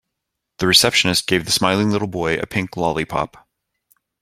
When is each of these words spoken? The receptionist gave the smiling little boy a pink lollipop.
The 0.57 0.65
receptionist 0.65 1.27
gave 1.27 1.45
the 1.45 1.51
smiling 1.51 1.91
little 1.91 2.07
boy 2.07 2.39
a 2.39 2.47
pink 2.47 2.75
lollipop. 2.75 3.47